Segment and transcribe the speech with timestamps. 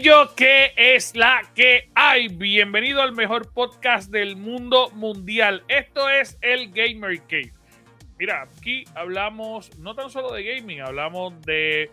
[0.00, 2.28] Corillo, que es la que hay.
[2.28, 5.62] Bienvenido al mejor podcast del mundo mundial.
[5.68, 7.52] Esto es el Gamer Cave.
[8.18, 11.90] Mira, aquí hablamos no tan solo de gaming, hablamos de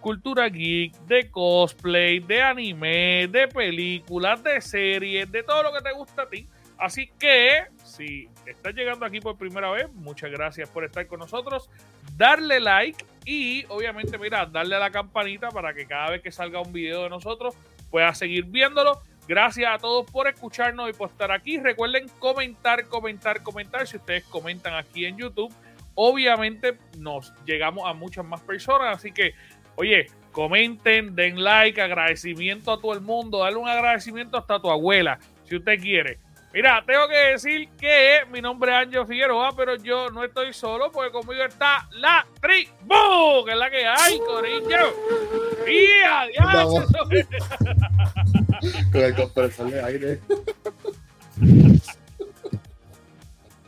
[0.00, 5.92] cultura geek, de cosplay, de anime, de películas, de series, de todo lo que te
[5.92, 6.46] gusta a ti.
[6.78, 11.68] Así que si estás llegando aquí por primera vez, muchas gracias por estar con nosotros.
[12.16, 16.60] Darle like y obviamente, mira, darle a la campanita para que cada vez que salga
[16.60, 17.54] un video de nosotros
[17.90, 19.00] puedas seguir viéndolo.
[19.28, 21.58] Gracias a todos por escucharnos y por estar aquí.
[21.58, 23.86] Recuerden comentar, comentar, comentar.
[23.86, 25.54] Si ustedes comentan aquí en YouTube,
[25.94, 28.96] obviamente nos llegamos a muchas más personas.
[28.96, 29.34] Así que,
[29.76, 33.40] oye, comenten, den like, agradecimiento a todo el mundo.
[33.40, 36.18] Dale un agradecimiento hasta a tu abuela, si usted quiere.
[36.52, 40.90] Mira, tengo que decir que mi nombre es Anjo Figueroa, pero yo no estoy solo
[40.90, 44.96] porque conmigo está la tribu, que es la que hay, corillo.
[45.68, 46.86] ¡Y adiós!
[48.92, 50.20] Con el compresor de aire.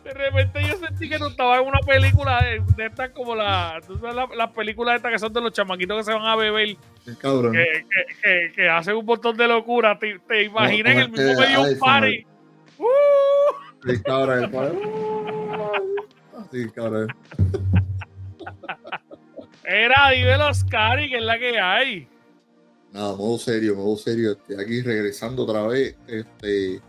[0.05, 3.81] De repente yo sentí que no estaba en una película de, de estas como la,
[3.87, 6.35] ¿tú sabes la- las películas estas que son de los chamaquitos que se van a
[6.37, 6.77] beber,
[7.53, 9.97] que, que, que, que hacen un montón de locura.
[9.99, 12.27] ¿Te, te imaginas en el mismo este medio un party?
[12.83, 13.89] ¡Uh!
[13.89, 14.51] Sí, cabrón.
[16.51, 17.09] Sí, cabrón.
[19.65, 22.09] Era dímelo, Oscar, que es la que hay.
[22.93, 24.33] Nada, modo serio, modo serio.
[24.33, 26.81] Estoy aquí regresando otra vez este,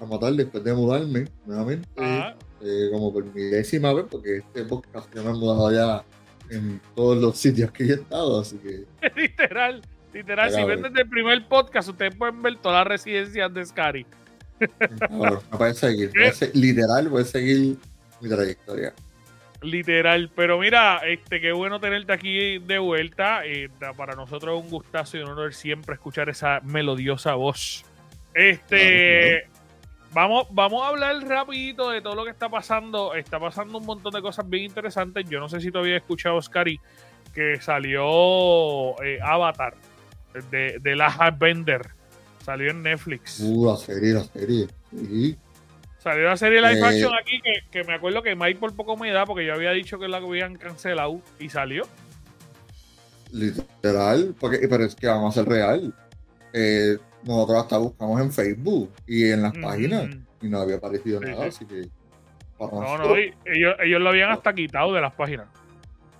[0.00, 1.88] a matar después de mudarme nuevamente.
[1.96, 2.36] Ajá.
[2.62, 6.04] eh, como por mi décima vez, porque este podcast yo me he mudado ya
[6.50, 8.84] en todos los sitios que yo he estado, así que
[9.16, 9.82] literal,
[10.12, 10.52] literal.
[10.52, 14.06] Si ven desde el primer podcast, ustedes pueden ver todas las residencias de Scary.
[15.58, 16.10] puedes seguir.
[16.32, 17.76] se- literal, a seguir
[18.20, 18.92] mi trayectoria.
[19.62, 20.30] Literal.
[20.34, 23.44] Pero mira, este, qué bueno tenerte aquí de vuelta.
[23.44, 27.84] Eh, para nosotros es un gustazo y un honor siempre escuchar esa melodiosa voz.
[28.34, 29.44] Este.
[30.12, 33.14] Vamos, vamos a hablar rapidito de todo lo que está pasando.
[33.14, 35.24] Está pasando un montón de cosas bien interesantes.
[35.28, 36.80] Yo no sé si todavía escuchado, Scary,
[37.34, 39.74] que salió eh, Avatar
[40.50, 41.90] de, de la Bender.
[42.50, 43.38] Salió en Netflix.
[43.40, 44.66] Uh, la serie, la serie.
[44.90, 45.36] Sí.
[45.98, 48.96] Salió la serie live Eh, action aquí que, que me acuerdo que Mike por poco
[48.96, 51.84] me da porque yo había dicho que la habían cancelado y salió.
[53.30, 55.94] Literal, porque, pero es que vamos a ser real.
[56.52, 60.10] Eh, nosotros hasta buscamos en Facebook y en las Mm, páginas
[60.42, 61.48] y no había aparecido Sí, nada, sí.
[61.48, 61.88] así que
[62.58, 65.46] para No, nosotros, no, ellos, ellos lo habían hasta quitado de las páginas.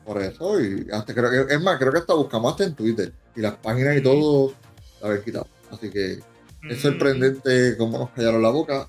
[0.04, 3.12] por eso, y hasta creo que, es más, creo que hasta buscamos hasta en Twitter
[3.34, 4.52] y las páginas y todo
[5.00, 5.48] la habían quitado.
[5.70, 6.20] Así que es
[6.62, 8.88] Mm, sorprendente cómo nos callaron la boca.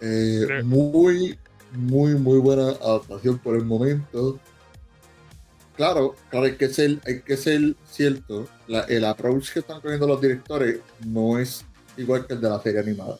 [0.00, 0.62] Eh.
[0.64, 1.38] Muy,
[1.72, 4.38] muy, muy buena adaptación por el momento.
[5.76, 8.48] Claro, claro, hay que ser, hay que ser cierto.
[8.66, 11.64] la- el approach que están cogiendo los directores no es
[11.96, 13.18] igual que el de la serie animada.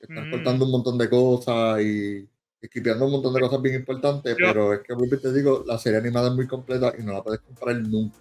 [0.00, 0.30] Están Mm.
[0.32, 2.28] cortando un montón de cosas y
[2.60, 5.98] esquipeando un montón de cosas bien importantes, Yo- pero es que te digo, la serie
[6.00, 8.18] animada es muy completa y no la puedes comprar nunca.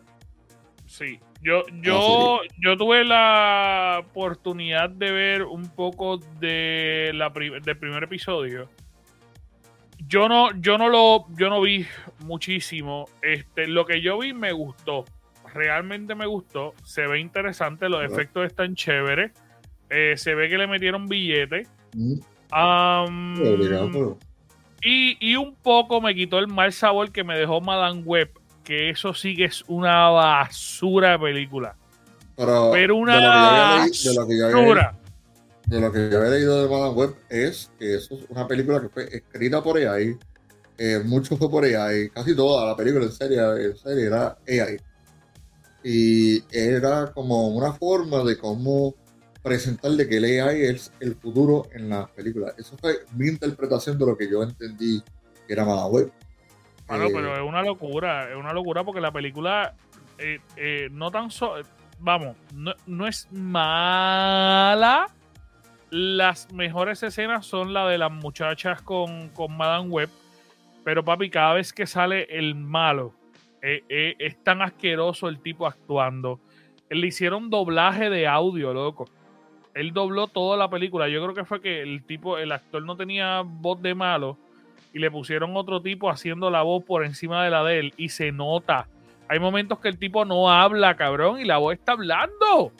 [0.97, 7.59] Sí, yo, Ah, yo, yo tuve la oportunidad de ver un poco de la pri-
[7.61, 8.67] del primer episodio.
[10.07, 11.85] Yo no, yo no lo, yo no vi
[12.25, 13.05] muchísimo.
[13.21, 15.05] Este, lo que yo vi me gustó.
[15.53, 16.73] Realmente me gustó.
[16.83, 19.31] Se ve interesante, los efectos están chéveres.
[19.89, 21.69] Eh, se ve que le metieron billetes.
[21.95, 23.35] Mm,
[24.83, 28.31] y, y un poco me quitó el mal sabor que me dejó Madame Web,
[28.67, 31.75] que eso sí que es una basura de película.
[32.35, 33.31] Pero, una de lo
[34.27, 34.95] que yo había leído- basura.
[35.65, 38.81] de lo que yo había leído de Madame Web es que eso es una película
[38.81, 40.17] que fue escrita por AI.
[40.79, 44.77] eh, mucho fue por AI, casi toda la película en serie, en serie era AI.
[45.83, 48.93] Y era como una forma de cómo
[49.41, 52.53] presentar de que el AI es el futuro en las películas.
[52.57, 55.01] Eso fue mi interpretación de lo que yo entendí
[55.47, 56.11] que era Madame Web.
[56.87, 59.73] Bueno, Eh, pero es una locura, es una locura porque la película
[60.17, 61.63] eh, eh, no tan solo,
[61.99, 65.07] vamos, no, no es mala.
[65.89, 70.09] Las mejores escenas son la de las muchachas con, con Madame Web.
[70.83, 73.13] Pero papi, cada vez que sale el malo,
[73.61, 76.39] eh, eh, es tan asqueroso el tipo actuando.
[76.89, 79.05] Le hicieron doblaje de audio, loco.
[79.73, 81.07] Él dobló toda la película.
[81.07, 84.37] Yo creo que fue que el tipo, el actor no tenía voz de malo
[84.97, 88.09] y le pusieron otro tipo haciendo la voz por encima de la de él y
[88.09, 88.87] se nota.
[89.29, 92.71] Hay momentos que el tipo no habla, cabrón, y la voz está hablando.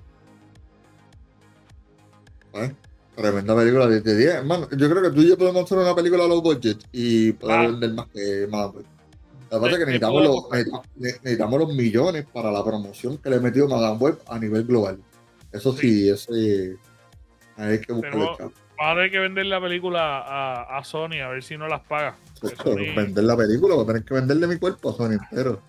[2.55, 2.73] ¿eh?
[3.15, 4.33] Tremenda película 10 de 10.
[4.35, 7.59] Hermano, yo creo que tú y yo podemos hacer una película low budget y poder
[7.59, 7.67] Ah.
[7.67, 8.85] vender más que Web.
[9.51, 10.45] La verdad es que necesitamos los,
[10.95, 14.99] necesitamos los millones para la promoción que le metió Madame Web a nivel global.
[15.51, 16.77] Eso sí, ese
[17.55, 21.43] hay que buscar Vamos a tener que vender la película a, a, Sony a ver
[21.43, 22.15] si no las paga.
[22.63, 25.61] Vender la película, voy a tener que venderle mi cuerpo a Sony entero.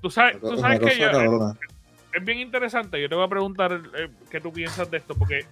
[0.00, 1.54] Tú, sabes, tú sabes que yo,
[2.14, 3.00] es, bien interesante.
[3.00, 5.44] Yo te voy a preguntar eh, qué tú piensas de esto, porque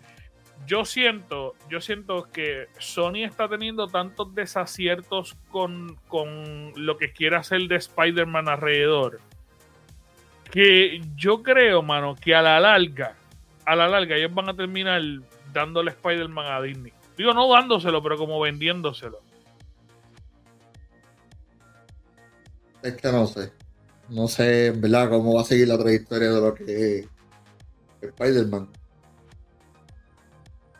[0.66, 5.98] yo siento, yo siento que Sony está teniendo tantos desaciertos con,
[6.76, 9.20] lo que quiere hacer de Spider-Man alrededor.
[10.50, 13.16] Que yo creo, mano, que a la larga,
[13.66, 15.02] a la larga, ellos van a terminar
[15.60, 16.92] dándole Spider-Man a Disney.
[17.16, 19.20] Digo, no dándoselo, pero como vendiéndoselo.
[22.82, 23.50] Es que no sé.
[24.08, 27.08] No sé, en verdad, cómo va a seguir la trayectoria de lo que es
[28.00, 28.68] Spider-Man.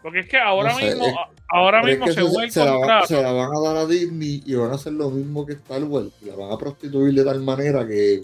[0.03, 1.05] Porque es que ahora mismo,
[1.49, 2.87] ahora mismo según el se contrato.
[2.87, 5.55] La, se la van a dar a Disney y van a hacer lo mismo que
[5.55, 6.13] Star Wars.
[6.25, 8.23] La van a prostituir de tal manera que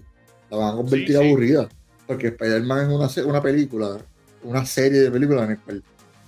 [0.49, 1.69] la van a convertir aburrida.
[2.07, 3.99] Porque Spider-Man es una, una película,
[4.45, 5.83] una serie de películas en el cual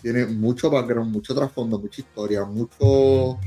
[0.04, 3.40] tiene mucho background, mucho trasfondo, mucha historia, mucho.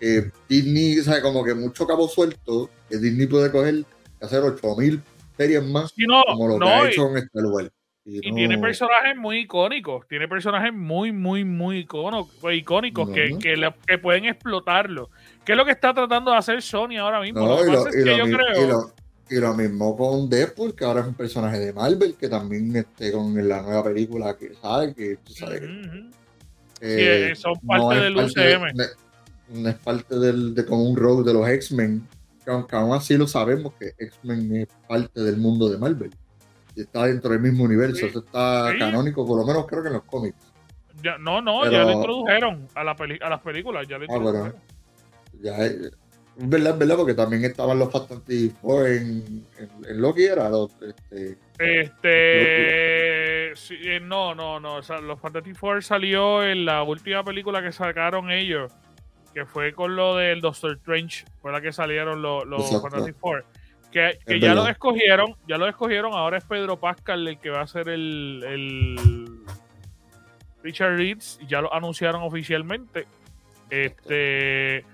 [0.00, 1.22] Eh, Disney, ¿sabes?
[1.22, 3.86] Como que mucho cabo suelto que Disney puede coger y
[4.20, 5.00] hacer 8000
[5.36, 5.94] series más
[6.26, 7.70] como lo que ha hecho en Star Wars.
[8.04, 11.86] Y, tiene personajes muy icónicos, tiene personajes muy, muy, muy
[12.50, 15.10] icónicos que, que, pueden explotarlo.
[15.44, 17.56] ¿Qué es lo que está tratando de hacer Sony ahora mismo?
[19.30, 23.12] Y, lo, mismo con Deadpool, que ahora es un personaje de Marvel, que también esté
[23.12, 25.62] con la nueva película que sabe, que tú sabes.
[26.80, 28.74] Eh, son parte del UCM.
[29.48, 32.06] no es parte del, de como un road de los X-Men,
[32.44, 36.10] que aunque aún así lo sabemos que X-Men es parte del mundo de Marvel
[36.82, 40.04] está dentro del mismo universo, eso está canónico, por lo menos creo que en los
[40.04, 40.36] cómics.
[41.02, 44.06] Ya, no, no, ya lo introdujeron a, la peli a las películas, ya lo ah,
[44.06, 44.54] introdujeron.
[45.40, 45.92] ya es,
[46.48, 53.52] verdad, verdad, porque también estaban los Fantastic Four en, en, Loki, era los, este, este
[53.52, 58.72] eh, no, no, no, los Fantastic Four salió en la última película que sacaron ellos,
[59.34, 63.44] que fue con lo del Doctor Strange, fue la que salieron los, los Fantastic Four.
[63.90, 67.66] Que, ya lo escogieron, ya lo escogieron, ahora es Pedro Pascal el que va a
[67.66, 69.40] ser el, el
[70.62, 73.06] Richard Reeds, ya lo anunciaron oficialmente.
[73.68, 74.84] Este,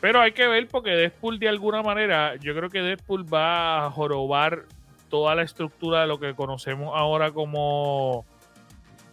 [0.00, 3.90] pero hay que ver porque Deadpool de alguna manera, yo creo que Deadpool va a
[3.90, 4.66] jorobar
[5.08, 8.24] toda la estructura de lo que conocemos ahora como.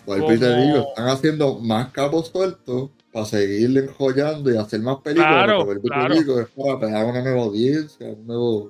[0.05, 5.45] Pues te digo, están haciendo más cabos sueltos para seguir enjollando y hacer más películas.
[5.45, 6.13] Claro, claro.
[6.13, 8.69] es para pegar una nueva audiencia, un nuevo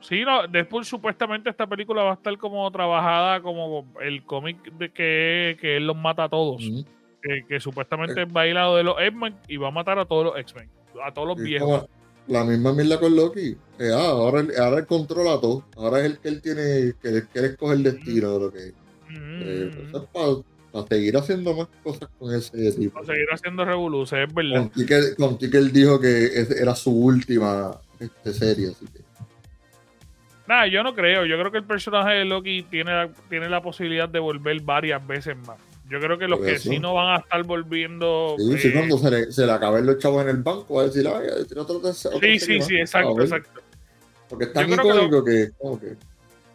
[0.00, 4.90] Sí, no, después supuestamente esta película va a estar como trabajada como el cómic de
[4.90, 6.62] que, que él los mata a todos.
[7.22, 10.38] Que, supuestamente va a ir de los X-Men y va a matar a todos los
[10.38, 10.68] X-Men,
[11.04, 11.86] a todos los viejos.
[12.28, 13.56] La misma mierda con Loki.
[13.78, 15.64] Eh, ah, ahora, ahora él controla todo.
[15.76, 18.72] Ahora es el que él tiene, que quiere escoger el destino de lo que
[19.14, 19.70] eh,
[20.72, 22.94] para, seguir haciendo más cosas con ese tipo.
[22.94, 24.70] Para seguir haciendo revoluciones, es verdad.
[25.18, 29.00] Con que él dijo que era su última este, serie, así que.
[30.46, 31.26] Nada, yo no creo.
[31.26, 35.36] Yo creo que el personaje de Loki tiene, tiene la posibilidad de volver varias veces
[35.46, 35.58] más.
[35.92, 38.34] Yo creo que los que sí no van a estar volviendo.
[38.38, 40.84] Sí, sí, eh, cuando se le, se le acaben los chavos en el banco, a
[40.84, 43.60] decir, ay, otro, otro Sí, sí, sí, exacto, exacto.
[44.26, 45.96] Porque es tan icónico que, que,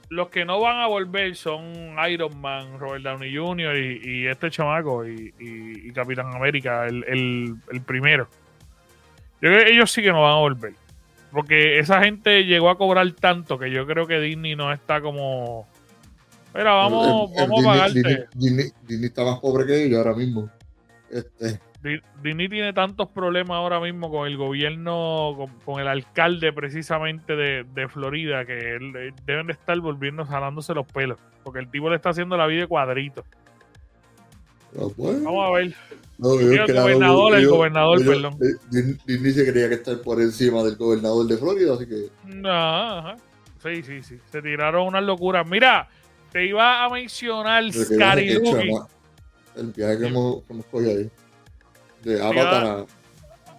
[0.09, 3.77] Los que no van a volver son Iron Man, Robert Downey Jr.
[3.77, 8.27] y, y este chamaco y, y, Capitán América, el, el, el primero.
[9.39, 10.73] Yo creo que ellos sí que no van a volver.
[11.31, 15.67] Porque esa gente llegó a cobrar tanto que yo creo que Disney no está como.
[16.57, 18.27] Mira, vamos, vamos a pagarte.
[18.33, 18.71] Disney,
[19.03, 20.49] está más pobre que ellos ahora mismo.
[21.07, 21.59] Este.
[22.23, 28.43] Disney tiene tantos problemas ahora mismo con el gobierno, con, el alcalde precisamente de, Florida,
[28.45, 28.79] que
[29.23, 31.19] deben de estar volviendo, jalándose los pelos.
[31.43, 33.23] Porque el tipo le está haciendo la vida de cuadrito.
[34.73, 35.75] Vamos a ver.
[36.17, 38.39] el gobernador, el gobernador, perdón.
[39.05, 42.07] Disney se creía que estar por encima del gobernador de Florida, así que.
[42.25, 43.15] No,
[43.61, 44.19] Sí, sí, sí.
[44.31, 45.47] Se tiraron unas locuras.
[45.47, 45.87] Mira,
[46.31, 48.29] te iba a mencionar Scary
[49.55, 51.09] El viaje que hemos, que hemos cogido ahí.
[52.03, 52.85] De Avatar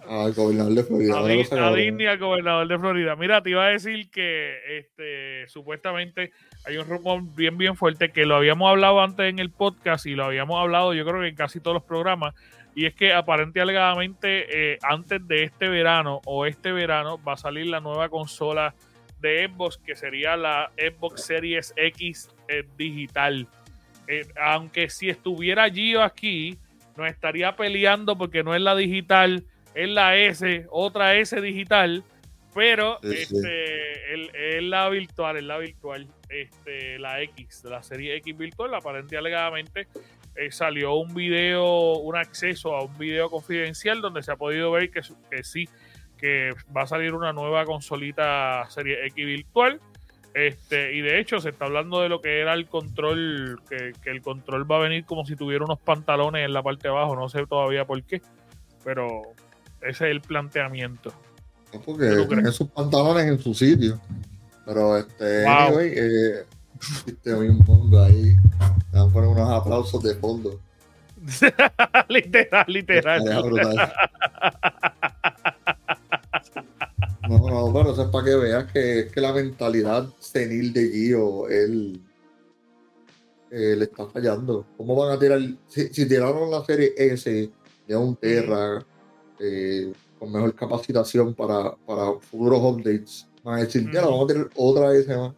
[0.09, 1.19] al gobernador de Florida.
[1.19, 3.15] A, Disney al gobernador de Florida.
[3.15, 6.31] Mira, te iba a decir que este supuestamente
[6.65, 10.15] hay un rumor bien, bien fuerte que lo habíamos hablado antes en el podcast y
[10.15, 12.33] lo habíamos hablado yo creo que en casi todos los programas.
[12.73, 17.37] Y es que aparentemente alegadamente eh, antes de este verano o este verano va a
[17.37, 18.73] salir la nueva consola
[19.21, 23.47] de Xbox que sería la Xbox Series X eh, digital.
[24.07, 26.57] Eh, aunque si estuviera allí o aquí,
[26.97, 29.45] no estaría peleando porque no es la digital,
[29.75, 32.03] es la S, otra S digital
[32.53, 38.73] Pero este, es la virtual, es la virtual, este, la X, la serie X virtual,
[38.73, 39.87] aparentemente alegadamente
[40.35, 44.89] eh, salió un video, un acceso a un video confidencial donde se ha podido ver
[44.89, 45.67] que, que sí,
[46.19, 49.79] que va a salir una nueva consolita serie X virtual.
[50.33, 54.11] Este, y de hecho se está hablando de lo que era el control, que, que,
[54.11, 57.15] el control va a venir como si tuviera unos pantalones en la parte de abajo,
[57.15, 58.21] no sé todavía por qué,
[58.83, 59.23] pero
[59.81, 61.11] ese es el planteamiento.
[61.73, 63.99] No, porque tiene sus pantalones en su sitio.
[64.65, 65.79] Pero este, wow.
[65.79, 66.45] eh,
[67.07, 68.35] este un mundo ahí.
[68.91, 70.59] Van a poner unos aplausos de fondo.
[72.09, 73.23] literal, literal.
[77.37, 81.47] no, no, pero eso es para que veas que, que la mentalidad senil de Gio,
[81.47, 82.01] él,
[83.51, 84.65] le está fallando.
[84.77, 85.39] ¿Cómo van a tirar?
[85.67, 87.49] Si, si tiraron la serie S
[87.87, 88.85] de un Terra,
[89.39, 93.27] eh, con mejor capacitación para, para futuros updates.
[93.43, 95.33] Van a decir, ya, vamos a tener otra vez más.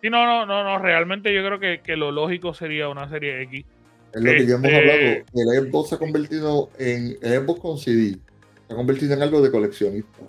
[0.00, 3.42] Sí, no, no, no, no, realmente yo creo que, que, lo lógico sería una serie
[3.42, 3.64] X.
[4.12, 5.60] Es lo que ya hemos este, hablado.
[5.60, 7.18] El Xbox se ha convertido en.
[7.22, 8.18] El Xbox con CD
[8.66, 10.22] se ha convertido en algo de coleccionista.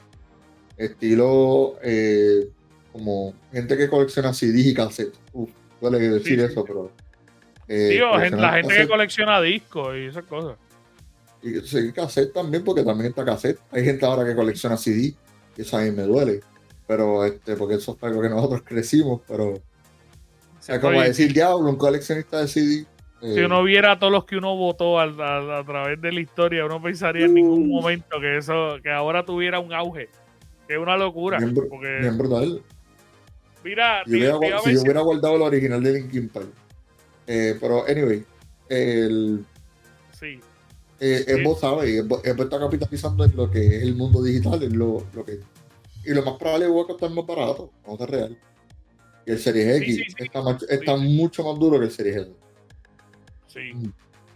[0.84, 1.76] Estilo.
[1.82, 2.48] Eh,
[2.94, 5.20] como gente que colecciona CDs y cassettes.
[5.34, 5.50] Uf,
[5.82, 6.92] duele decir eso, pero.
[7.68, 8.00] Eh,
[8.32, 10.58] la gente que colecciona discos y esas cosas.
[11.42, 13.60] Y sí, cassette también, porque también está cassette.
[13.72, 15.14] Hay gente ahora que colecciona CD,
[15.58, 16.42] y eso a mí me duele.
[16.88, 19.56] Pero, este, porque eso es algo que nosotros crecimos, pero.
[20.68, 22.86] es como decir, diablo, un coleccionista de CD.
[23.22, 26.66] Si uno eh, viera a todos los que uno votó a, través de la historia,
[26.66, 27.82] uno pensaría en ningún uh.
[27.82, 30.10] momento que eso, que ahora tuviera un auge.
[30.68, 31.38] Es una locura.
[31.38, 32.62] Bien, porque, brutal.
[33.64, 36.50] Mira, si, yo hubiera, guardado el original de Linkin Park.
[37.28, 38.24] Eh, pero, anyway,
[38.70, 39.46] el.
[40.12, 40.40] Sí
[41.00, 45.06] eh, Evo sabe Evo, está capitalizando en lo que es el mundo digital, en lo,
[45.14, 45.40] lo que
[46.06, 48.38] y lo más probable es que va a costar más barato, vamos a ser real.
[49.26, 52.32] Y el Series X está, está mucho más duro que el Series S.
[53.48, 53.74] Sí.
[53.74, 53.94] Mm.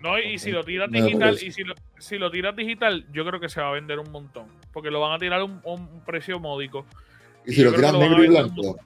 [0.08, 3.40] No, y si lo tiras digital, y si lo, si lo tiras digital, yo creo
[3.40, 4.46] que se va a vender un montón.
[4.72, 6.86] Porque lo van a tirar a un, un, precio módico.
[7.46, 8.78] Y si lo tiras negro y blanco.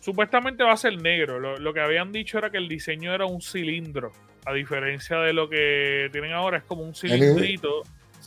[0.00, 1.40] Supuestamente va a ser negro.
[1.40, 4.12] Lo, lo, que habían dicho era que el diseño era un cilindro
[4.48, 7.82] a diferencia de lo que tienen ahora, es como un cilindrito.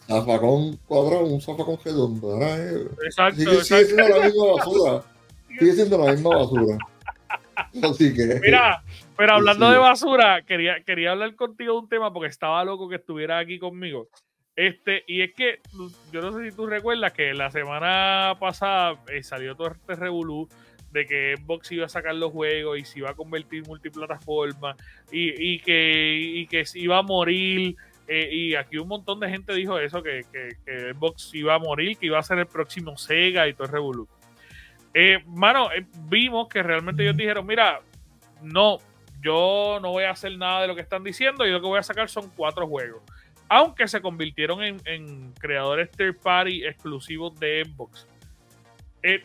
[0.07, 2.39] Zafacón cuadrado, un zafacón redondo.
[3.03, 5.03] exacto, sigue, siendo la misma basura.
[5.57, 6.77] Sigue siendo la misma basura.
[7.89, 8.39] Así que.
[8.41, 8.83] Mira,
[9.21, 12.95] pero hablando de basura, quería, quería hablar contigo de un tema porque estaba loco que
[12.95, 14.07] estuviera aquí conmigo.
[14.55, 15.59] Este, y es que
[16.11, 20.49] yo no sé si tú recuerdas que la semana pasada eh, salió todo este revolú
[20.89, 24.75] de que Xbox iba a sacar los juegos y se iba a convertir en multiplataforma
[25.11, 27.75] y, y que, y que se iba a morir.
[28.07, 31.95] Eh, y aquí un montón de gente dijo eso, que, que, Xbox iba a morir,
[31.95, 34.07] que iba a ser el próximo Sega y todo el Revolu.
[34.95, 37.81] Eh, mano, eh, vimos que realmente ellos dijeron, mira,
[38.41, 38.79] no,
[39.21, 41.79] yo no voy a hacer nada de lo que están diciendo, y lo que voy
[41.79, 43.01] a sacar son cuatro juegos.
[43.49, 48.07] Aunque se convirtieron en, creadores third party exclusivos de Xbox.
[49.03, 49.23] Eh,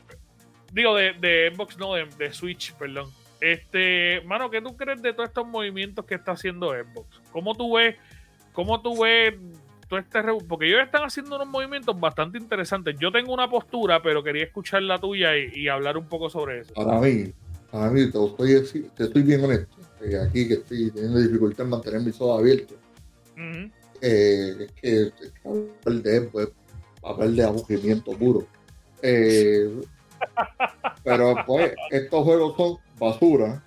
[0.73, 3.11] Digo, de, Xbox, no, de, Switch, perdón.
[3.41, 7.21] Este, mano, ¿qué tú crees de todos estos movimientos que está haciendo Xbox?
[7.31, 7.97] ¿Cómo tú ves,
[8.53, 9.35] cómo tú ves
[9.89, 12.97] todo este porque ellos están haciendo unos movimientos bastante interesantes.
[12.99, 16.75] Yo tengo una postura, pero quería escuchar la tuya y, hablar un poco sobre eso.
[16.75, 17.33] Para mí,
[17.91, 19.77] te estoy, te estoy bien honesto.
[20.23, 22.77] aquí que estoy teniendo dificultad en mantener mis ojos abiertos.
[24.01, 25.13] Eh, es que
[25.45, 26.53] hablar de Xbox
[27.01, 28.47] papel de aburrimiento puro.
[29.03, 29.81] Eh,
[31.05, 33.63] pero pues estos juegos son basura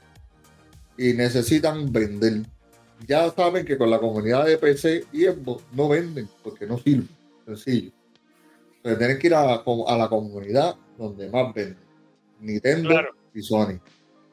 [0.97, 2.43] y necesitan vender.
[3.07, 7.07] Ya saben que con la comunidad de PC y Xbox no venden porque no sirven.
[7.45, 7.91] Sencillo.
[8.83, 11.77] Pero tienen que ir a, la comunidad donde más venden.
[12.41, 12.95] Nintendo
[13.33, 13.79] y Sony.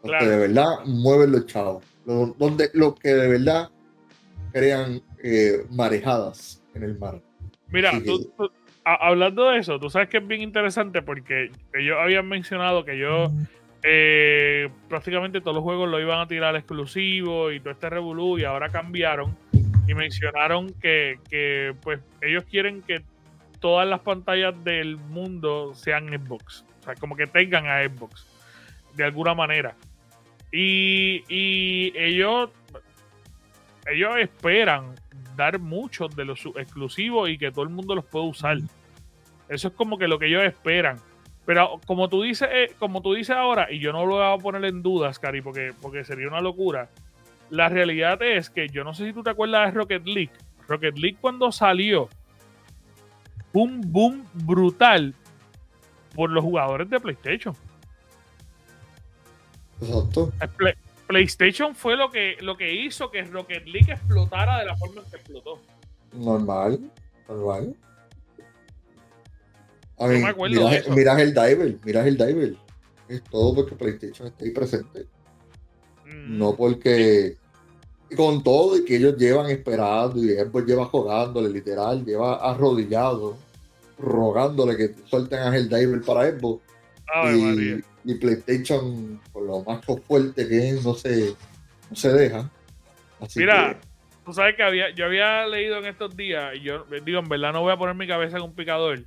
[0.07, 1.85] Porque de verdad mueven los chavos.
[2.05, 3.71] Los, donde, los que de verdad
[4.53, 7.21] crean eh, marejadas en el mar.
[7.69, 8.33] Mira, tú,
[8.85, 13.33] hablando de eso, tú sabes que es bien interesante porque ellos habían mencionado que yo
[13.83, 18.45] eh, prácticamente todos los juegos lo iban a tirar exclusivo y todo este revolú y
[18.45, 19.37] ahora cambiaron
[19.87, 23.03] y mencionaron que, que pues ellos quieren que
[23.61, 28.27] todas las pantallas del mundo sean Xbox, o sea, como que tengan a Xbox
[28.95, 29.75] de alguna manera.
[30.53, 32.51] Y, y ellos
[33.87, 34.95] ellos esperan
[35.37, 38.59] dar muchos de los exclusivos y que todo el mundo los pueda usar.
[39.49, 40.99] Eso es como que lo que ellos esperan.
[41.45, 44.37] Pero como tú dices, eh, como tú dices ahora, y yo no lo voy a
[44.39, 46.91] poner en dudas, Cari, porque, porque sería una locura.
[47.51, 50.33] La realidad es que yo no sé si tú te acuerdas de Rocket League.
[50.67, 52.09] Rocket League cuando salió,
[53.53, 55.15] un boom brutal
[56.15, 57.55] por los jugadores de PlayStation.
[59.81, 60.33] Exacto.
[61.07, 65.11] PlayStation fue lo que, lo que hizo que Rocket League explotara de la forma en
[65.11, 65.61] que explotó.
[66.13, 66.81] Normal,
[67.29, 67.77] normal.
[69.99, 70.23] A mí,
[70.91, 72.57] mira, el Diver, mira el Diver.
[73.09, 75.07] Es todo porque PlayStation está ahí presente.
[76.05, 76.39] Mm.
[76.39, 77.37] No porque
[78.17, 83.37] con todo y que ellos llevan esperando y Xbox lleva jugándole, literal, lleva arrodillado,
[83.99, 86.63] rogándole que suelten a el Diver para Xbox.
[87.35, 87.83] y,
[88.15, 91.35] PlayStation, por lo más fuerte que es, no se,
[91.91, 92.51] no se deja.
[93.35, 93.79] Mira,
[94.25, 97.53] tú sabes que había, yo había leído en estos días, y yo digo, en verdad
[97.53, 99.01] no voy a poner mi cabeza en un picador,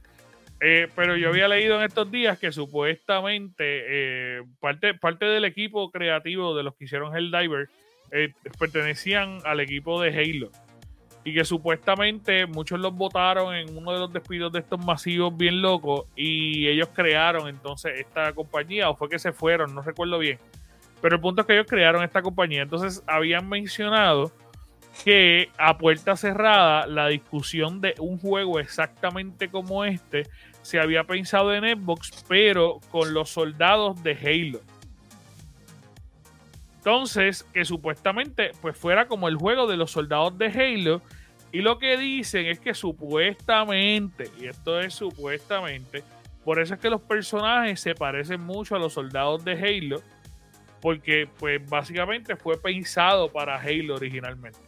[0.62, 5.90] eh, pero yo había leído en estos días que supuestamente eh, parte, parte del equipo
[5.90, 7.70] creativo de los que hicieron Helldiver
[8.12, 10.52] eh, pertenecían al equipo de Halo.
[11.30, 15.62] Y que supuestamente muchos los votaron en uno de los despidos de estos masivos bien
[15.62, 16.06] locos.
[16.16, 20.40] Y ellos crearon entonces esta compañía, o fue que se fueron, no recuerdo bien.
[21.04, 22.64] Pero el punto es que ellos crearon esta compañía.
[22.64, 24.32] Entonces habían mencionado
[25.04, 30.24] que a puerta cerrada la discusión de un juego exactamente como este
[30.64, 34.62] se había pensado en Xbox, pero con los soldados de Halo.
[36.78, 41.04] Entonces, que supuestamente pues fuera como el juego de los soldados de Halo.
[41.52, 46.04] Y lo que dicen es que supuestamente, y esto es supuestamente,
[46.44, 50.02] por eso es que los personajes se parecen mucho a los soldados de Halo,
[50.82, 54.60] porque pues básicamente fue pensado para Halo originalmente.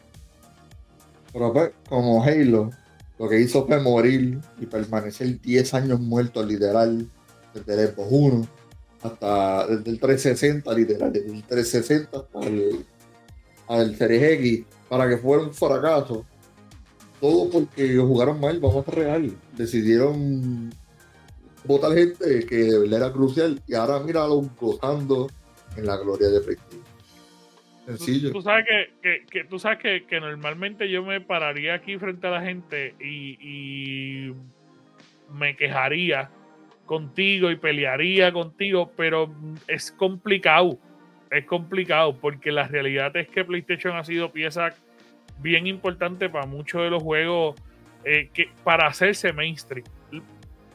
[1.32, 2.72] Pero pues, como Halo,
[3.18, 7.08] lo que hizo fue morir y permanecer 10 años muerto literal
[7.54, 8.48] desde el Xbox 1
[9.04, 12.86] hasta desde el 360 literal, desde el 360 hasta el,
[13.68, 16.26] al Series X para que fuera un fracaso.
[17.22, 19.32] Todo porque jugaron mal, vamos a real.
[19.56, 20.72] Decidieron
[21.64, 25.28] votar gente que de verdad era crucial y ahora míralo gozando
[25.78, 26.82] en la gloria de PlayStation.
[27.86, 28.32] Sencillo.
[28.32, 28.66] Tú, sabes
[29.02, 34.34] que, tú sabes que, normalmente yo me pararía aquí frente a la gente y
[35.34, 36.30] me quejaría
[36.92, 39.34] contigo y pelearía contigo, pero
[39.68, 40.78] es complicado.
[41.30, 44.76] Es complicado porque la realidad es que PlayStation ha sido pieza
[45.42, 47.56] bien importante para muchos de los juegos
[48.04, 49.86] eh, que, para hacerse mainstream.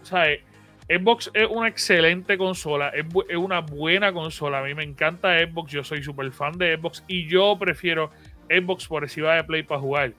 [0.02, 0.42] O sea, eh,
[0.88, 4.60] Xbox es una excelente consola, es, es, una buena consola.
[4.60, 8.10] A mí me encanta Xbox, yo soy súper fan de Xbox y yo prefiero
[8.48, 10.12] Xbox por encima de Play para jugar.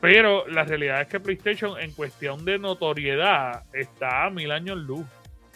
[0.00, 5.06] Pero la realidad es que PlayStation, en cuestión de notoriedad, está a mil años luz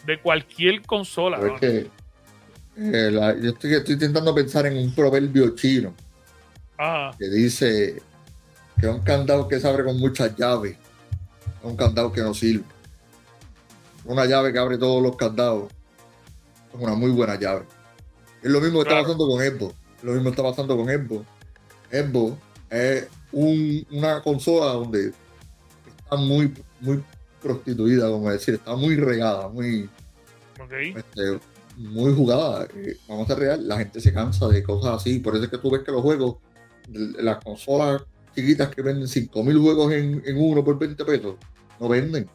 [0.05, 1.39] de cualquier consola.
[1.61, 5.93] Eh, yo estoy, intentando pensar en un proverbio chino
[7.17, 8.01] que dice
[8.79, 12.65] que un candado que se abre con muchas llaves es un candado que no sirve.
[14.05, 15.71] Una llave que abre todos los candados
[16.73, 17.65] es una muy buena llave.
[18.41, 19.75] Es lo mismo que está pasando con Xbox.
[20.01, 21.25] lo mismo que está pasando con Xbox.
[21.91, 22.37] Xbox
[22.71, 25.13] es una consola donde
[25.97, 27.03] está muy, muy
[27.41, 29.89] prostituida, como decir, está muy regada, muy,
[30.95, 31.39] este,
[31.77, 32.67] muy jugada.
[32.75, 35.19] Eh, vamos a real, la gente se cansa de cosas así.
[35.19, 36.37] Por eso es que tú ves que los juegos,
[36.89, 38.03] las consolas
[38.35, 41.35] chiquitas que venden 5000 juegos en, uno por 20 pesos,
[41.79, 42.29] no venden.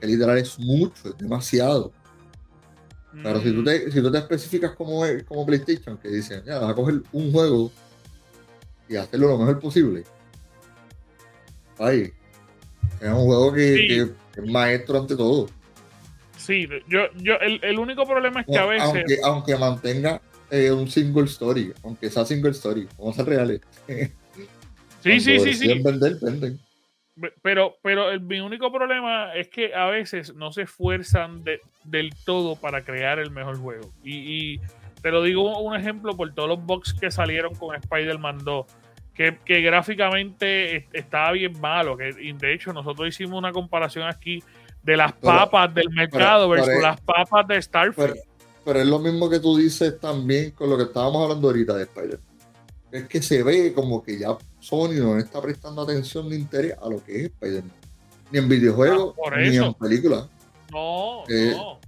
[0.00, 1.92] Que literal es mucho, es demasiado.
[3.22, 6.70] Pero si tú te, si tú te especificas como, como PlayStation, que dicen, ya, vas
[6.70, 7.72] a coger un juego
[8.88, 10.04] y hacerlo lo mejor posible.
[11.78, 12.12] Ahí.
[13.00, 14.10] Es un juego que, es
[14.50, 15.48] maestro ante todo.
[16.36, 19.20] Sí, yo, yo, el, único problema es que a veces.
[19.24, 20.20] Aunque, mantenga
[20.50, 23.60] eh, un single story, aunque sea single story, vamos a ser reales.
[25.02, 25.82] sí, sí, sí, sí.
[25.82, 26.60] Vender, venden.
[27.42, 31.42] Pero, pero mi único problema es que a veces no se esfuerzan
[31.84, 33.90] del todo para crear el mejor juego.
[34.04, 34.60] Y, y
[35.00, 38.66] te lo digo un ejemplo por todos los bugs que salieron con Spider-Man 2.
[39.14, 41.96] Que, que, gráficamente estaba bien malo.
[41.96, 44.42] Que, de hecho, nosotros hicimos una comparación aquí
[44.82, 48.16] de las papas del mercado versus las papas de Starfield.
[48.66, 51.84] Pero, es lo mismo que tú dices también con lo que estábamos hablando ahorita de
[51.84, 52.20] Spider.
[52.92, 56.88] Es que se ve como que ya Sony no está prestando atención ni interés a
[56.88, 57.62] lo que es Spider.
[58.30, 60.26] Ni en videojuegos, ah, ni en películas.
[60.70, 61.78] No, eh, no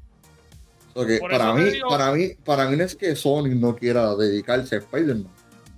[1.20, 5.32] para, mí, para, mí, para mí no es que Sony no quiera dedicarse a Spider-Man,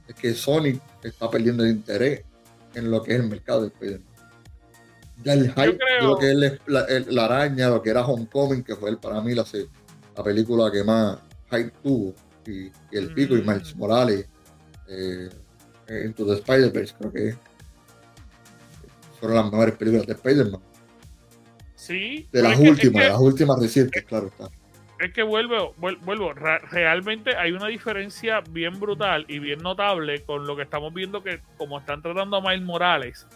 [0.08, 2.22] es que Sony está perdiendo el interés
[2.74, 4.10] en lo que es el mercado de Spider-Man.
[5.22, 8.88] Ya el hype de lo que es la, araña, lo que era Homecoming, que fue
[8.88, 9.44] el, para mí la,
[10.16, 11.18] la película que más
[11.50, 12.14] hype tuvo,
[12.46, 13.78] y, el pico, y Miles mm.
[13.78, 14.28] Morales,
[14.88, 15.30] eh,
[16.04, 17.36] Into the Spider-Verse, creo que
[19.18, 20.60] fueron las mejores películas de Spider-Man.
[21.74, 22.28] Sí.
[22.30, 24.50] De las últimas, de las últimas recientes, claro está.
[25.00, 30.56] Es que vuelvo, vuelvo, realmente hay una diferencia bien brutal y bien notable con lo
[30.56, 33.26] que estamos viendo que como están tratando a Miles Morales.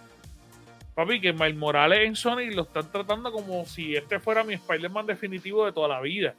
[0.94, 5.06] Papi, que Miles Morales en Sony lo están tratando como si este fuera mi Spider-Man
[5.06, 6.34] definitivo de toda la vida.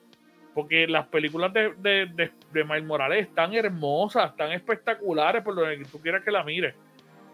[0.56, 5.84] Porque las películas de, de, de, Miles Morales están hermosas, están espectaculares, por lo que
[5.84, 6.74] tú quieras que la mires.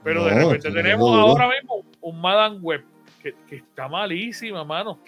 [0.04, 2.84] Pero de repente tenemos ahora mismo un Madame Web
[3.22, 5.00] que, está malísima, mano.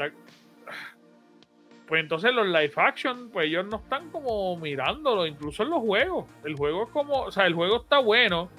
[1.88, 6.26] Pues entonces los live action, pues ellos no están como mirándolo, incluso en los juegos.
[6.44, 8.50] El juego es como, o sea, el juego está bueno,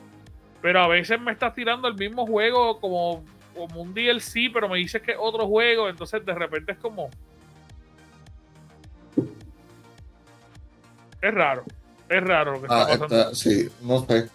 [0.60, 4.78] pero a veces me estás tirando el mismo juego como, como un DLC, pero me
[4.78, 7.08] dices que es otro juego, entonces de repente es como,
[11.24, 11.64] Es raro.
[12.06, 13.34] Es raro lo que está ah, pasando.
[13.34, 14.28] sí, no sé.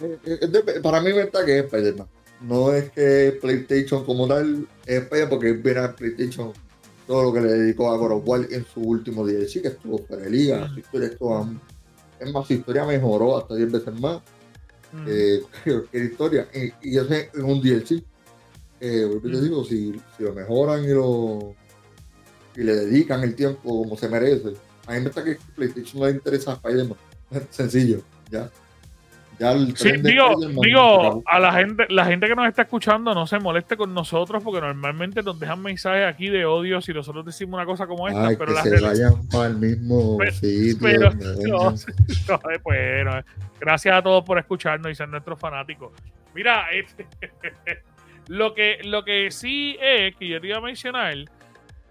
[0.00, 2.06] Eh, eh, para mí me está que es Spider-Man.
[2.42, 6.52] No es que PlayStation como tal es Spider porque viene a PlayStation
[7.08, 10.68] todo lo que le dedicó a God en su último DLC, que estuvo para Liga,
[10.68, 11.48] su historia estuvo,
[12.20, 14.20] es más, su historia mejoró hasta 10 veces más
[15.04, 15.42] que
[15.92, 16.46] historia.
[16.54, 18.04] Y, y ese es un DLC.
[18.80, 21.56] Eh, te digo, si, si, lo mejoran y lo
[22.54, 24.52] y le dedican el tiempo como se merece,
[24.88, 26.98] a mí me está que PlayStation no le interesa a Spider-Man.
[27.50, 28.48] Sencillo, ya.
[29.38, 33.38] Ya sí, digo, digo a la gente, la gente que nos está escuchando no se
[33.38, 37.64] moleste con nosotros porque normalmente nos dejan mensajes aquí de odio si nosotros decimos una
[37.64, 40.78] cosa como esta, pero que se vayan para el mismo sitio.
[40.82, 41.12] Pero,
[41.46, 41.72] no,
[42.64, 43.22] bueno,
[43.60, 45.92] gracias a todos por escucharnos y ser nuestros fanáticos.
[46.34, 47.06] Mira, este,
[48.26, 51.14] lo que lo que sí es que yo te iba a mencionar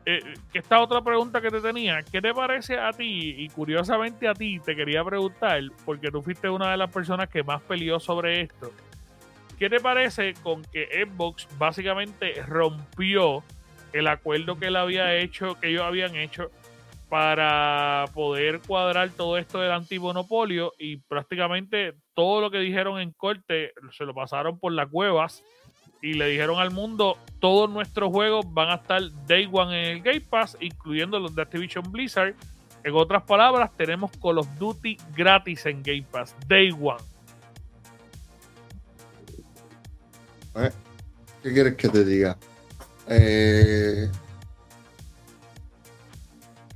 [0.10, 0.22] eh,
[0.54, 3.36] esta otra pregunta que te tenía, ¿qué te parece a ti?
[3.40, 7.44] Y curiosamente a ti te quería preguntar, porque tú fuiste una de las personas que
[7.44, 8.72] más peleó sobre esto.
[9.60, 13.44] ¿Qué te parece con que Xbox básicamente rompió
[13.92, 16.52] el acuerdo que él había hecho, que ellos habían hecho
[17.10, 23.74] para poder cuadrar todo esto del antimonopolio y prácticamente todo lo que dijeron en corte
[23.92, 25.44] se lo pasaron por las cuevas
[26.02, 30.02] y le dijeron al mundo, todos nuestros juegos van a estar Day One en el
[30.02, 32.36] Game Pass, incluyendo los de Activision Blizzard.
[32.84, 37.04] En otras palabras, tenemos Call of Duty gratis en Game Pass, Day One.
[40.56, 40.72] Eh,
[41.44, 42.38] ¿Qué quieres que te diga?
[43.08, 44.10] Eh,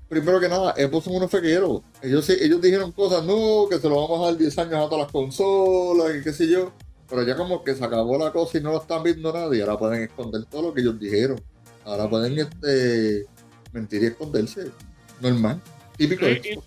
[0.07, 1.81] primero que nada, Xbox son unos fequeros.
[2.01, 5.05] Ellos, ellos dijeron cosas, no, que se lo vamos a dar 10 años a todas
[5.05, 6.71] las consolas y qué sé yo.
[7.12, 9.78] Pero ya como que se acabó la cosa y no lo están viendo nadie, ahora
[9.78, 11.41] pueden esconder todo lo que ellos dijeron.
[11.84, 13.26] Ahora pueden este,
[13.74, 14.71] mentir y esconderse.
[15.19, 15.62] Normal.
[15.97, 16.58] Típico y,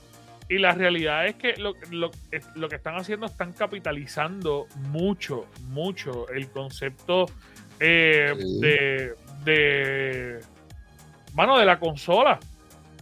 [0.50, 2.10] y, la realidad es que lo, lo,
[2.56, 7.24] lo, que están haciendo están capitalizando mucho, mucho el concepto
[7.80, 10.40] eh, de, de.
[11.32, 12.38] Mano, de la consola.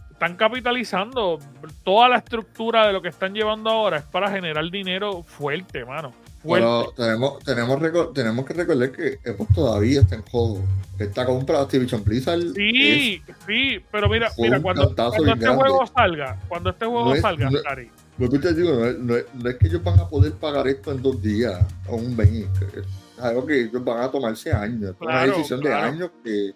[0.09, 1.39] Están capitalizando
[1.83, 6.13] toda la estructura de lo que están llevando ahora es para generar dinero fuerte, mano.
[6.43, 10.61] Bueno, tenemos, tenemos, tenemos que recordar que Xbox todavía está en juego.
[10.99, 12.41] Esta compra de Activision Blizzard.
[12.53, 17.89] Sí, sí, pero mira, mira cuando, este juego salga, cuando este juego salga, no, Cari.
[18.17, 21.95] te digo, no, es que ellos van a poder pagar esto en dos días o
[21.95, 22.47] un mes.
[22.75, 24.91] Es algo que ellos van a tomarse años.
[24.91, 26.51] Es una decisión de años que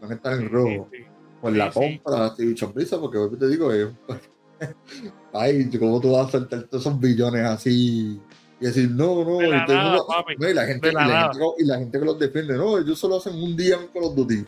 [0.00, 0.88] van a estar en rojo.
[1.40, 3.88] Con la compra de Activision Blizzard, porque te digo, es,
[5.34, 8.18] ay, ¿cómo tú vas a soltar todos esos billones así?
[8.64, 9.58] Y decir, no, no, y, la
[10.64, 14.16] gente, y, la gente, que los defiende, no, ellos solo hacen un día con los
[14.16, 14.42] Duty.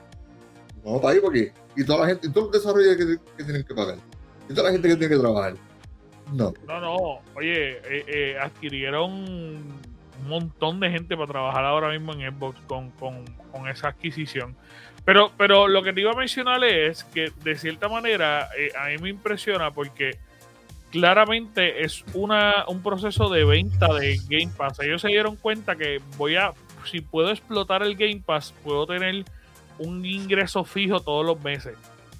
[0.82, 3.74] No, para ahí, porque, y toda la gente, y todos los desarrolladores que, tienen que
[3.74, 3.98] pagar,
[4.48, 5.54] y toda la gente que tiene que trabajar.
[6.32, 6.54] No.
[6.66, 6.96] No, no,
[7.34, 9.80] oye, eh, eh, adquirieron un
[10.26, 14.56] montón de gente para trabajar ahora mismo en Xbox con, con, con, esa adquisición.
[15.04, 18.86] Pero, pero lo que te iba a mencionar es que de cierta manera eh, a
[18.86, 20.16] mí me impresiona porque
[20.90, 24.80] claramente es una, un proceso de venta de Game Pass.
[24.80, 26.52] Ellos se dieron cuenta que voy a,
[26.90, 29.24] si puedo explotar el Game Pass, puedo tener
[29.78, 31.76] un ingreso fijo todos los meses.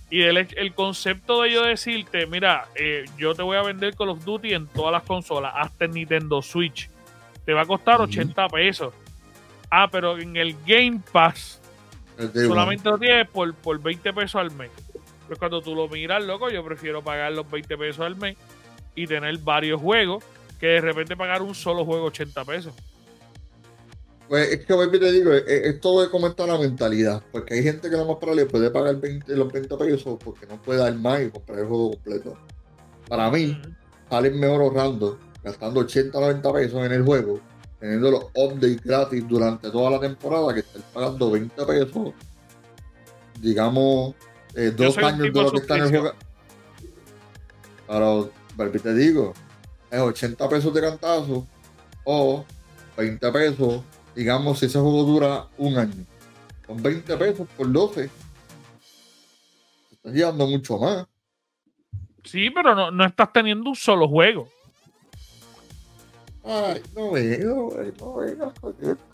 [0.09, 4.11] Y el, el concepto de yo decirte, mira, eh, yo te voy a vender Call
[4.11, 6.89] of Duty en todas las consolas, hasta en Nintendo Switch.
[7.45, 8.95] Te va a costar 80 pesos.
[9.71, 11.61] Ah, pero en el Game Pass
[12.33, 14.71] solamente lo tienes por, por 20 pesos al mes.
[15.27, 18.37] Pues cuando tú lo miras, loco, yo prefiero pagar los 20 pesos al mes
[18.97, 20.25] y tener varios juegos
[20.59, 22.75] que de repente pagar un solo juego 80 pesos.
[24.29, 27.23] Pues es que te digo, es, todo de cómo está la mentalidad.
[27.31, 30.61] Porque hay gente que lo más probable puede pagar 20, los 20 pesos porque no
[30.61, 32.37] puede dar más y comprar el juego completo.
[33.09, 33.61] Para mí,
[34.11, 37.39] sale mejor ahorrando, gastando 80 o 90 pesos en el juego,
[37.79, 42.15] teniendo los updates gratis durante toda la temporada, que estar pagando 20 pesos
[43.41, 44.15] digamos,
[44.55, 46.13] eh, dos años de lo que está en el juego.
[47.87, 49.35] Pero, te digo,
[49.91, 51.47] es 80 pesos de cantazo
[52.05, 52.45] o
[52.97, 53.83] 20 pesos,
[54.15, 56.05] digamos, si ese juego dura un año.
[56.67, 58.11] Con 20 pesos por 12.
[59.93, 61.07] Estás llevando mucho más.
[62.25, 64.49] Sí, pero no, no estás teniendo un solo juego.
[66.45, 68.53] Ay, no veo, no veo.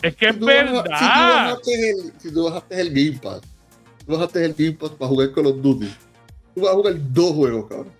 [0.03, 1.57] Es que es verdad.
[2.19, 3.41] si, tú bajaste el, Game Pass,
[4.05, 5.91] tú bajaste el Game Pass para jugar Call of Duty,
[6.53, 7.93] tú vas a jugar dos juegos, cabrón.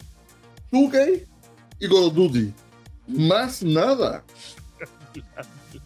[0.71, 1.32] 2K y
[1.79, 2.53] Call of Duty.
[3.07, 4.23] Más nada.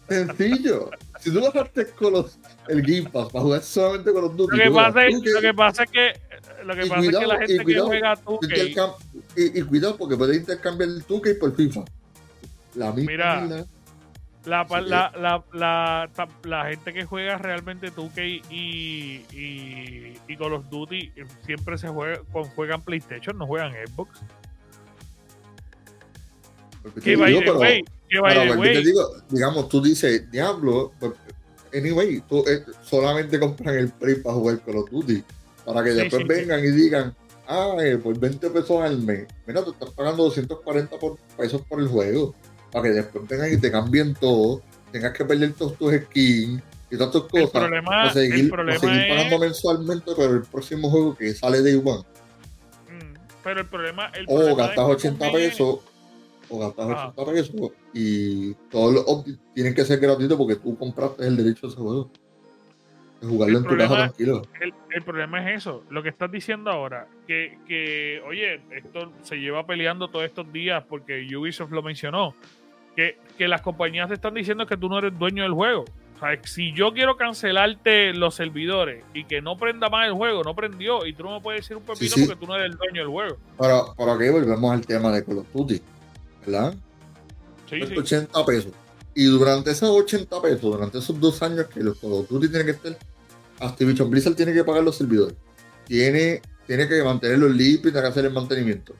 [0.08, 0.90] Sencillo.
[1.20, 2.26] Si tú bajaste con
[2.68, 4.56] el Game Pass para jugar solamente con los Duty.
[4.56, 6.12] Lo que, pasa, es, lo que pasa es que
[6.64, 8.94] lo que pasa es que la gente que juega 2K
[9.36, 11.84] y, y, cuidado porque puedes intercambiar el 2K por FIFA.
[12.74, 13.10] La misma.
[13.10, 13.66] Mira,
[14.44, 20.68] la, la, la, la, la, gente que juega realmente 2K y, y, y Call of
[20.70, 21.12] Duty
[21.44, 22.20] siempre se juega,
[22.54, 24.20] juegan PlayStation, no juegan Xbox.
[27.02, 27.40] Que vaya
[28.60, 31.12] te digo, digamos, tú dices, diablo, pues,
[31.74, 35.22] anyway, tú eh, solamente compran el Play para jugar Call of Duty,
[35.64, 37.14] para que después vengan y digan,
[37.46, 40.96] ah, eh, por 20 pesos al mes, mira, tú estás pagando 240
[41.36, 42.34] pesos por el juego
[42.72, 46.96] para que después vengan y te cambien todo, tengas que perder todos tus skins y
[46.96, 47.44] todas tus cosas.
[47.44, 51.72] El problema, seguir, el problema seguir pagando mensualmente pero el próximo juego que sale de
[51.72, 52.00] igual.
[52.88, 54.06] Mm, pero el problema.
[54.14, 55.78] El o gastas 80 pesos.
[56.50, 61.36] O gastas 80 pesos y todos los tienen que ser gratuitos porque tú compraste el
[61.36, 62.10] derecho a ese juego.
[63.20, 64.42] De jugarlo en tu casa tranquilo.
[64.60, 69.36] El, el, problema es eso, lo que estás diciendo ahora, que, que, oye, esto se
[69.36, 72.34] lleva peleando todos estos días porque Ubisoft lo mencionó
[73.36, 75.84] que, las compañías te están diciendo que tú no eres dueño del juego.
[76.16, 80.42] O sea, si yo quiero cancelarte los servidores y que no prenda más el juego,
[80.42, 82.76] no prendió, y tú no me puedes decir un pepino porque tú no eres el
[82.76, 83.36] dueño del juego.
[83.58, 85.80] Pero, para que volvemos al tema de Call of Duty,
[86.44, 86.74] ¿verdad?
[87.68, 88.72] Sí, 80 pesos.
[89.14, 92.66] Y durante esos 80 pesos, durante esos dos años que los Call of Duty tienen
[92.66, 92.98] que estar,
[93.60, 95.36] Activision Blizzard tiene que pagar los servidores.
[95.86, 98.94] Tiene, tiene que mantenerlos limpios y tiene que hacer el mantenimiento.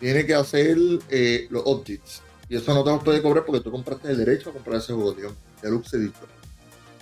[0.00, 0.76] Tiene que hacer
[1.10, 4.50] eh, los updates y eso no te lo puede cobrar porque tú compraste el derecho
[4.50, 6.28] a comprar ese juego, digamos, Deluxe Edition.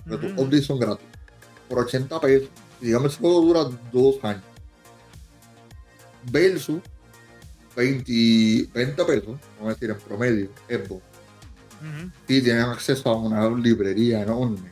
[0.05, 1.05] Pero tus updates son gratis.
[1.69, 2.49] Por 80 pesos.
[2.81, 4.43] Y digamos, ese juego dura dos años.
[6.31, 6.79] Versus
[7.75, 11.03] 20, 20 pesos, vamos a decir en promedio, Xbox.
[12.27, 14.69] Y tienen acceso a una librería enorme,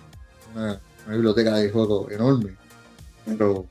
[0.55, 2.55] una, biblioteca de juegos enorme.
[3.25, 3.67] Pero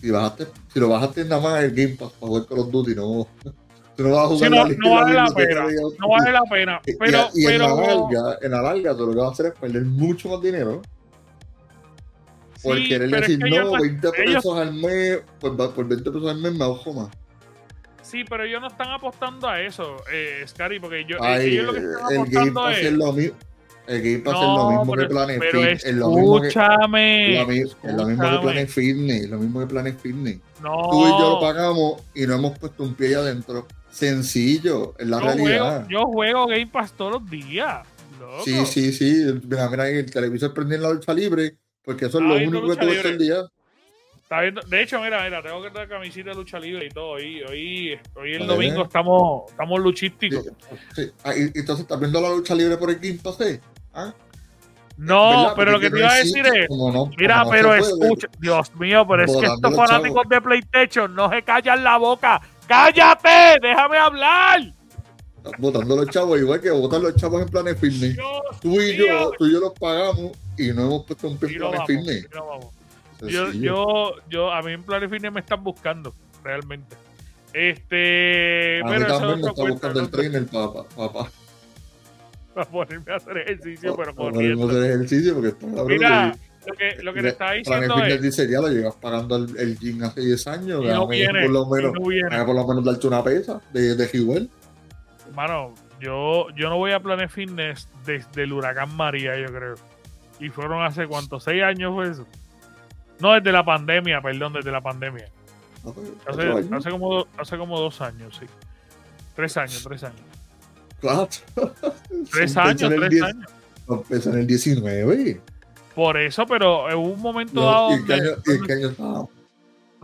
[0.00, 2.94] si bajaste, si lo bajaste nada más el Game Pass para jugar Call of Duty,
[2.94, 3.26] no,
[3.98, 5.66] no vas a jugar no, vale la pena.
[5.98, 6.80] No vale la pena.
[6.84, 9.46] Pero, y, pero, en, la larga, en la larga, tú lo que vas a hacer
[9.46, 10.80] es perder mucho más dinero.
[12.62, 16.64] Por querer decir, no, 20 pesos al mes, por, por 20 pesos al mes me
[16.64, 17.10] ojo más.
[18.14, 21.72] Sí, pero ellos no están apostando a eso, eh, Scary, porque yo, Ay, ellos lo
[21.72, 22.92] que están apostando es.
[22.92, 23.36] Lo mismo.
[23.88, 25.84] El Game Pass es lo mismo que Planet Fitness.
[25.84, 27.40] Es lo mismo que, escúchame.
[27.40, 29.28] Es lo mismo que Planet Fitness.
[29.28, 30.38] Lo mismo que Planet Fitness.
[30.62, 30.90] No.
[30.90, 33.66] Tú y yo lo pagamos y no hemos puesto un pie ahí adentro.
[33.90, 35.86] Sencillo, en la realidad.
[35.90, 37.84] yo juego Game Pass todos los días.
[38.44, 39.24] Sí, sí, sí.
[39.44, 42.76] Mira, mira, el televisor prende en la lucha libre, porque eso es lo único que
[42.76, 43.42] tuve el día.
[44.24, 47.10] Está viendo, de hecho, mira, mira, tengo que tener camisita de lucha libre y todo.
[47.10, 50.46] Hoy, hoy, hoy el domingo estamos, estamos luchísticos.
[50.94, 53.36] Sí, ah, y, entonces, ¿estás viendo la lucha libre por el Game Pass?
[53.92, 54.14] ¿Ah?
[54.96, 56.68] No, pero lo que te iba a decir es,
[57.18, 61.84] mira, pero escucha, Dios mío, pero es que estos fanáticos de PlayStation no se callan
[61.84, 63.58] la boca ¡Cállate!
[63.60, 64.72] ¡Déjame hablar!
[65.58, 68.16] Votando los chavos, igual que votan los chavos en planes fitness.
[68.62, 72.26] tú y yo, tú y yo los pagamos y no hemos puesto un planes fitness.
[73.22, 76.96] Yo, yo, yo, a mí en planes fitness me están buscando, realmente.
[77.52, 78.80] Este.
[78.84, 80.84] A mí también me está buscando el trainer, papá.
[80.96, 81.30] papá.
[82.54, 87.02] Para ponerme a hacer ejercicio, pero Para a hacer ejercicio porque está Mira, lo que,
[87.02, 88.22] lo que le estaba diciendo es...
[88.22, 91.66] dice, ya lo llevas pagando el, el gym hace 10 años, no viene, por lo
[91.66, 94.48] menos, no por lo menos darte una pesa de, de Hewell.
[95.26, 99.74] Hermano, yo, yo no voy a Planet Fitness desde el huracán María, yo creo.
[100.40, 102.26] Y fueron hace cuántos, seis años fue eso.
[103.20, 105.28] No, desde la pandemia, perdón, desde la pandemia.
[106.26, 108.46] hace, hace, como, hace como dos años, sí.
[109.34, 110.20] Tres años, tres años.
[111.00, 111.40] Cuatro.
[112.32, 113.50] Tres años, tres años.
[113.88, 115.40] Empezó en el 19.
[115.94, 117.90] Por eso, pero en un momento dado.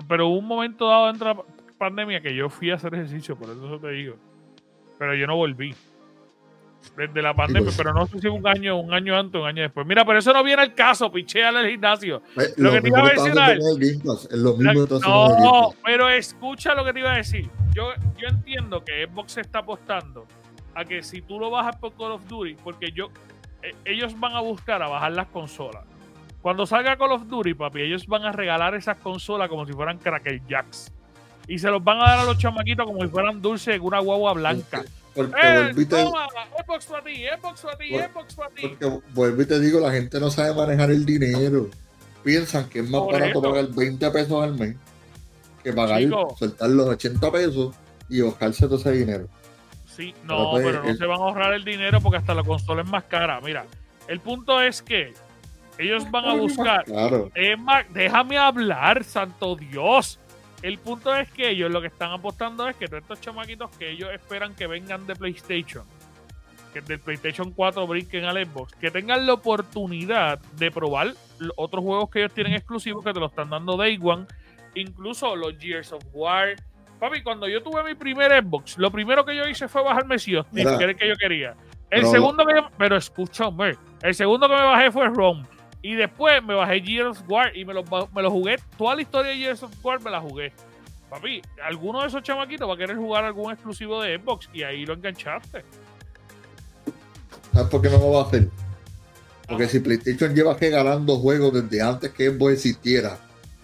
[0.08, 1.42] Pero hubo un momento dado dentro de la
[1.78, 4.16] pandemia que yo fui a hacer ejercicio, por eso te digo.
[4.98, 5.74] Pero yo no volví.
[6.96, 7.76] Desde la pandemia, pues.
[7.76, 9.86] pero no sé si un año, un año antes, un año después.
[9.86, 12.22] Mira, pero eso no viene al caso, picheale al gimnasio.
[12.36, 13.58] Eh, Lo que te iba a mencionar-
[15.38, 17.48] No, pero escucha lo que te iba a decir.
[17.74, 20.26] Yo, yo entiendo que Xbox se está apostando
[20.74, 23.10] a que si tú lo bajas por Call of Duty, porque yo,
[23.62, 25.84] eh, ellos van a buscar a bajar las consolas.
[26.42, 29.98] Cuando salga Call of Duty, papi, ellos van a regalar esas consolas como si fueran
[29.98, 30.92] Cracker Jacks.
[31.46, 33.98] Y se los van a dar a los chamaquitos como si fueran dulces en una
[33.98, 34.82] guagua blanca.
[35.14, 36.28] Porque, ¡Eh, volví y te- toma!
[36.70, 38.68] Xbox para ti, Xbox para ti, Xbox para ti.
[38.68, 41.68] porque vuelvo y te digo, la gente no sabe manejar el dinero.
[42.22, 43.42] Piensan que es más Por barato eso.
[43.42, 44.76] pagar 20 pesos al mes
[45.64, 46.36] que pagar, Chico.
[46.38, 47.74] soltar los 80 pesos
[48.08, 49.26] y buscarse todo ese dinero.
[49.86, 52.34] Sí, Pero no, pues, pero no el- se van a ahorrar el dinero porque hasta
[52.34, 53.40] la consola es más cara.
[53.40, 53.66] Mira,
[54.06, 55.12] el punto es que
[55.78, 56.84] ellos van a buscar.
[56.84, 57.30] Claro.
[57.92, 60.18] Déjame hablar, santo Dios.
[60.62, 63.90] El punto es que ellos lo que están apostando es que todos estos chamaquitos que
[63.90, 65.84] ellos esperan que vengan de PlayStation,
[66.72, 71.82] que del PlayStation 4 brinquen al Xbox, que tengan la oportunidad de probar los otros
[71.84, 74.26] juegos que ellos tienen exclusivos que te lo están dando Day One,
[74.74, 76.56] incluso los Gears of War.
[76.98, 80.44] Papi, cuando yo tuve mi primer Xbox, lo primero que yo hice fue bajarme Sea
[80.54, 81.50] que era el que yo quería.
[81.90, 85.44] El Pero- segundo que yo- pero escúchame, el segundo que me bajé fue Rome.
[85.82, 87.82] Y después me bajé Gears of War y me lo,
[88.14, 88.56] me lo jugué.
[88.76, 90.52] Toda la historia de Gears of War me la jugué.
[91.08, 94.84] Papi, alguno de esos chamaquitos va a querer jugar algún exclusivo de Xbox y ahí
[94.84, 95.64] lo enganchaste.
[97.52, 98.48] ¿Sabes por qué no lo va a hacer?
[99.48, 103.18] Porque si PlayStation lleva regalando juegos desde antes que Xbox existiera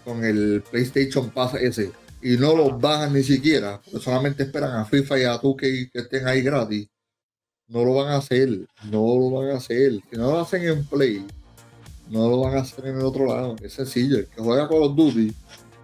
[0.04, 4.84] con el PlayStation Pass ese y no los bajan ni siquiera, porque solamente esperan a
[4.84, 6.88] FIFA y a 2 que, que estén ahí gratis,
[7.68, 8.48] no lo van a hacer,
[8.84, 9.92] no lo van a hacer.
[10.10, 11.24] Si no lo hacen en Play,
[12.08, 13.56] no lo van a hacer en el otro lado.
[13.62, 15.32] Es sencillo, el que juega Call of Duty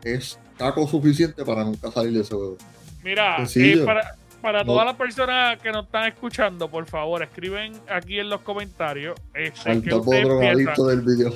[0.05, 2.57] es taco suficiente para nunca salir de ese juego.
[3.03, 8.19] Mira, eh, para, para todas las personas que nos están escuchando, por favor, escriben aquí
[8.19, 11.33] en los comentarios este, que topo drogadicto del video.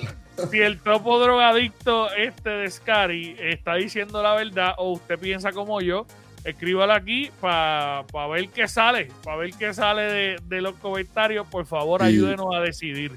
[0.50, 5.80] si el topo drogadicto este de Scary está diciendo la verdad o usted piensa como
[5.80, 6.06] yo,
[6.44, 11.46] escríbalo aquí para ver qué sale, para ver qué sale de, de los comentarios.
[11.46, 13.12] Por favor, ayúdenos a decidir.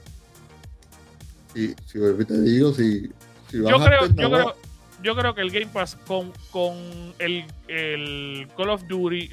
[1.56, 3.10] Y si te digo, si,
[3.50, 4.56] si vas Yo a creo, yo creo,
[5.04, 6.76] yo creo que el Game Pass con, con
[7.20, 9.30] el, el Call of Duty,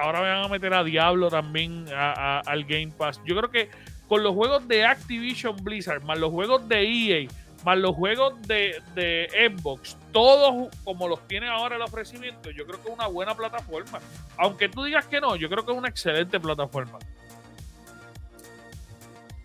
[0.00, 3.20] ahora van a meter a Diablo también a- a- al Game Pass.
[3.24, 3.70] Yo creo que
[4.06, 7.28] con los juegos de Activision Blizzard, más los juegos de EA,
[7.64, 12.80] más los juegos de, de Xbox, todos como los tiene ahora el ofrecimiento, yo creo
[12.82, 13.98] que es una buena plataforma.
[14.36, 16.98] Aunque tú digas que no, yo creo que es una excelente plataforma.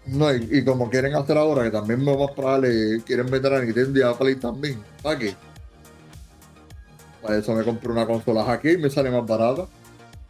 [0.06, 4.00] No, y, como quieren hacer ahora, que también lo más probable quieren meter a Nintendo
[4.00, 4.84] y a Play también.
[5.02, 5.34] ¿Para qué?
[7.24, 9.66] Para eso me compré una consola aquí y me sale más barata.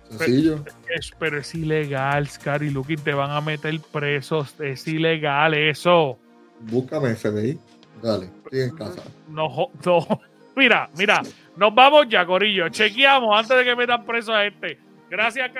[0.10, 0.64] Sencillo.
[0.96, 6.20] Es- pero es ilegal, Scary Looking, te van a meter presos, es ilegal eso.
[6.60, 7.60] Búscame FBI.
[8.02, 9.02] Dale, estoy en casa.
[9.28, 10.22] No, no.
[10.56, 11.24] Mira, mira,
[11.58, 12.70] nos vamos ya, Corillo.
[12.70, 14.78] Chequeamos antes de que metan preso a este.
[15.14, 15.52] Gracias,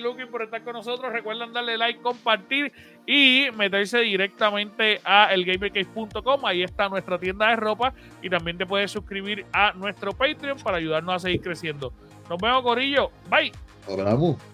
[0.00, 1.12] Looking, por estar con nosotros.
[1.12, 2.72] Recuerden darle like, compartir
[3.06, 6.46] y meterse directamente a elgamercase.com.
[6.46, 10.78] Ahí está nuestra tienda de ropa y también te puedes suscribir a nuestro Patreon para
[10.78, 11.92] ayudarnos a seguir creciendo.
[12.30, 13.10] Nos vemos, Corillo.
[13.28, 13.52] Bye.
[13.86, 14.51] Hablamos.